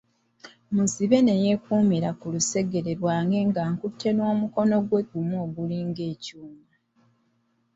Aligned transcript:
Muzibe 0.73 1.17
ne 1.23 1.35
yeekumira 1.43 2.09
ku 2.19 2.25
lusegere 2.33 2.91
lwange 2.99 3.39
ng'ankutte 3.47 4.09
n'omukono 4.13 4.75
gwe 4.87 4.99
ogumu 5.03 5.35
ogulinga 5.45 6.03
ekyuma. 6.13 6.65